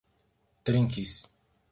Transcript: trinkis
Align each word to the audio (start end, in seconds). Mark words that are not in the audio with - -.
trinkis 0.63 1.13